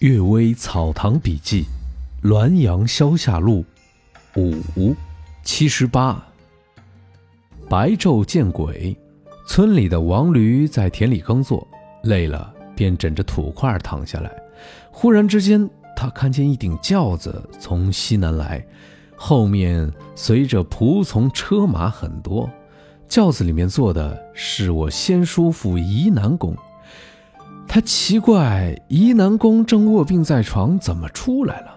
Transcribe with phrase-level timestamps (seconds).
[0.06, 1.66] 《岳微草堂笔记》
[2.30, 3.62] 《滦阳消夏录》
[4.74, 4.96] 五
[5.42, 6.24] 七十八。
[7.68, 8.96] 白昼见鬼。
[9.46, 11.68] 村里的王驴在田里耕作，
[12.04, 14.32] 累了便枕着土块躺下来。
[14.90, 18.66] 忽然之间，他看见一顶轿子从西南来，
[19.16, 22.48] 后面随着仆从车马很多。
[23.06, 26.56] 轿子里面坐的是我先叔父宜南公。
[27.72, 31.68] 他奇怪宜南公正卧病在床，怎么出来了？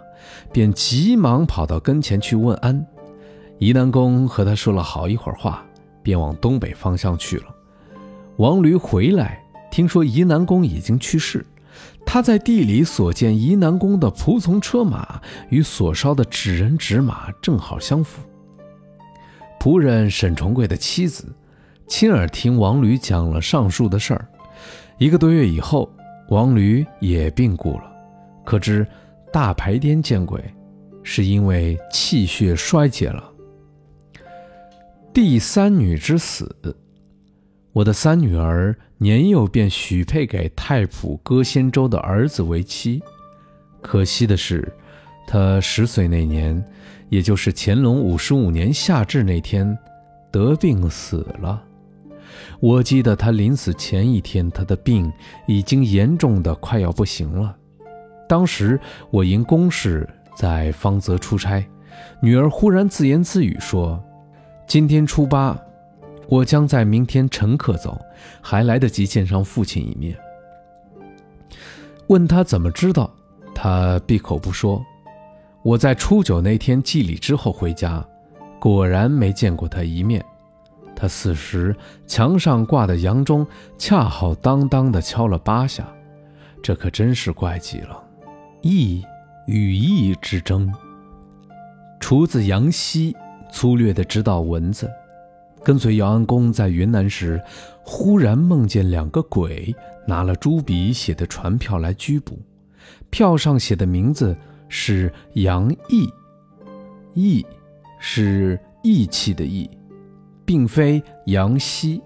[0.51, 2.83] 便急忙跑到跟前去问安。
[3.59, 5.63] 宜南公和他说了好一会儿话，
[6.01, 7.45] 便往东北方向去了。
[8.37, 11.45] 王驴回来，听说宜南公已经去世。
[12.03, 18.23] 他在地里所见宜南公的仆从车马，与所烧的纸人纸马正好相符。
[19.59, 21.31] 仆人沈重贵的妻子，
[21.85, 24.27] 亲耳听王驴讲了上述的事儿。
[24.97, 25.91] 一个多月以后，
[26.29, 27.91] 王驴也病故了。
[28.45, 28.85] 可知
[29.31, 30.43] 大白天见鬼，
[31.01, 33.31] 是因为气血衰竭了。
[35.13, 36.55] 第三女之死，
[37.71, 43.01] 我的三女儿年幼便许配给太仆歌仙州的儿子为妻。
[43.81, 44.71] 可惜的是，
[45.27, 46.63] 她十岁那年，
[47.09, 49.77] 也就是乾隆五十五年夏至那天，
[50.31, 51.63] 得病死了。
[52.59, 55.11] 我记得他临死前一天，他的病
[55.47, 57.55] 已经严重的快要不行了。
[58.27, 58.79] 当时
[59.11, 61.65] 我因公事在方泽出差，
[62.21, 64.01] 女儿忽然自言自语说
[64.65, 65.59] ：“今天初八，
[66.27, 67.99] 我将在明天晨刻走，
[68.41, 70.17] 还来得及见上父亲一面。”
[72.07, 73.13] 问他怎么知道，
[73.53, 74.83] 他闭口不说。
[75.63, 78.05] 我在初九那天祭礼之后回家，
[78.59, 80.23] 果然没见过他一面。
[80.95, 81.75] 他死时，
[82.07, 83.45] 墙上挂的洋钟
[83.77, 85.87] 恰好当当的敲了八下，
[86.61, 88.01] 这可真是怪极了。
[88.61, 89.03] 义
[89.47, 90.73] 与义之争。
[91.99, 93.15] 厨子杨希
[93.51, 94.89] 粗略的知道文字，
[95.63, 97.41] 跟随姚安公在云南时，
[97.83, 99.73] 忽然梦见两个鬼
[100.07, 102.39] 拿了朱笔写的传票来拘捕，
[103.09, 104.35] 票上写的名字
[104.69, 106.09] 是杨毅，
[107.13, 107.45] 义
[107.99, 109.69] 是义气的义。
[110.45, 112.01] 并非杨希，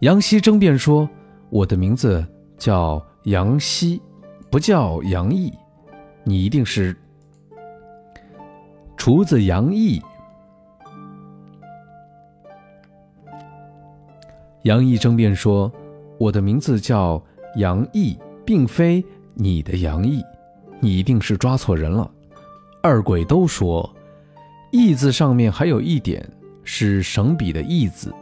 [0.00, 1.08] 杨希争辩说
[1.50, 2.26] ：“我的名字
[2.56, 4.00] 叫杨希，
[4.50, 5.52] 不叫杨毅，
[6.24, 6.96] 你一定是
[8.96, 10.00] 厨子杨毅。”
[14.62, 15.70] 杨毅争辩说
[16.18, 17.22] ：“我的名字叫
[17.56, 19.04] 杨毅，并非
[19.34, 20.22] 你的杨毅，
[20.80, 22.10] 你一定是抓错人了。”
[22.82, 23.88] 二鬼都说
[24.72, 26.28] ：“义字上面还有一点。”
[26.66, 28.12] 是省笔的“义”字，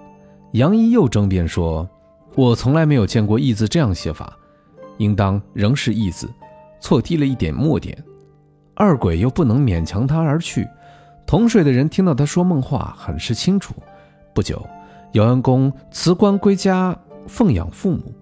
[0.52, 1.88] 杨一又争辩说
[2.36, 4.36] ：“我从来没有见过‘义’字这样写法，
[4.98, 6.30] 应当仍是‘义’字，
[6.78, 7.96] 错低了一点墨点。”
[8.76, 10.68] 二鬼又不能勉强他而去。
[11.26, 13.74] 同睡的人听到他说梦话，很是清楚。
[14.34, 14.64] 不久，
[15.12, 16.94] 姚安公辞官归家
[17.26, 18.12] 奉养父母，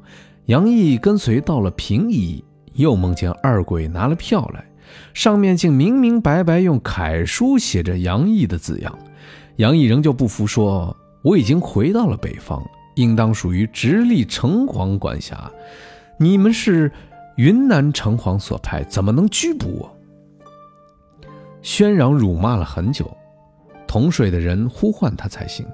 [0.44, 2.44] 杨毅跟随到了平邑，
[2.74, 4.64] 又梦见二鬼拿了票来，
[5.14, 8.96] 上面竟明明白白用楷书写着“杨毅”的字样。
[9.56, 12.62] 杨毅仍旧不服，说：“我已经回到了北方，
[12.94, 15.50] 应当属于直隶城隍管辖。
[16.18, 16.90] 你们是
[17.36, 19.96] 云南城隍所派，怎么能拘捕我？”
[21.62, 23.10] 喧嚷辱骂了很久，
[23.86, 25.64] 同水的人呼唤他才行。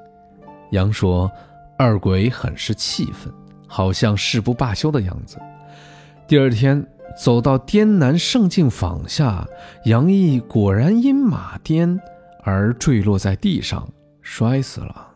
[0.73, 1.31] 杨说
[1.79, 3.33] ：“二鬼很是气愤，
[3.67, 5.39] 好像誓不罢休的样子。”
[6.29, 6.85] 第二天
[7.19, 9.47] 走到滇南圣境坊下，
[9.85, 11.99] 杨毅果然因马颠。
[12.43, 13.89] 而坠落在地上，
[14.23, 15.08] 摔死了。